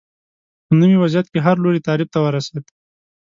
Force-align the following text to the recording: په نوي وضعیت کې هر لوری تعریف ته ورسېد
په 0.65 0.73
نوي 0.81 0.97
وضعیت 0.99 1.27
کې 1.33 1.39
هر 1.45 1.55
لوری 1.63 1.85
تعریف 1.87 2.09
ته 2.13 2.19
ورسېد 2.21 2.63